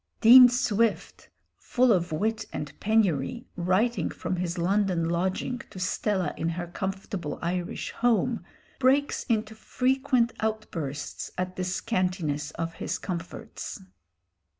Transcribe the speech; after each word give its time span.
Dean 0.19 0.49
Swift, 0.49 1.29
full 1.59 1.91
of 1.91 2.11
wit 2.11 2.45
and 2.51 2.73
penury, 2.79 3.45
writing 3.55 4.09
from 4.09 4.37
his 4.37 4.57
London 4.57 5.07
lodging 5.07 5.59
to 5.69 5.77
Stella 5.77 6.33
in 6.35 6.49
her 6.49 6.65
comfortable 6.65 7.37
Irish 7.43 7.91
home, 7.91 8.43
breaks 8.79 9.25
into 9.25 9.53
frequent 9.53 10.33
outbursts 10.39 11.29
at 11.37 11.55
the 11.55 11.63
scantiness 11.63 12.49
of 12.57 12.73
his 12.81 12.97
comforts. 12.97 13.79